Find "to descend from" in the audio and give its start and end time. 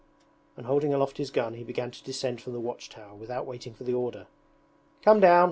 1.91-2.53